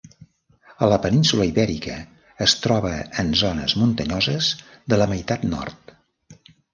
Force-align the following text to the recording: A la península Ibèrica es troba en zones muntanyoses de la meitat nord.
A 0.83 0.87
la 0.91 0.97
península 1.01 1.45
Ibèrica 1.49 1.97
es 2.45 2.55
troba 2.63 2.93
en 3.23 3.29
zones 3.41 3.75
muntanyoses 3.81 4.49
de 4.95 4.99
la 5.03 5.07
meitat 5.13 5.47
nord. 5.51 5.95